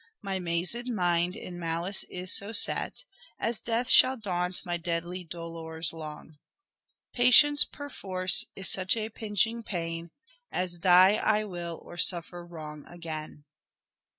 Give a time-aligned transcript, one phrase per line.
[0.23, 3.03] My mazed mind in malice is so set
[3.37, 6.39] As death shall daunt my deadly dolours long.
[7.13, 10.09] Patience perforce is such a pinching pain,
[10.51, 13.43] As die I will or suffer wrong again."